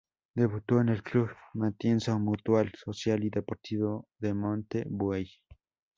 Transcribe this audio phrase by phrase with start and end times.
[0.33, 5.29] Debutó en el Club Matienzo Mutual, Social y Deportivo de Monte Buey.